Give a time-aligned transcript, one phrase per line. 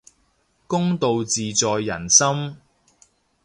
[0.65, 2.57] 公道自在人心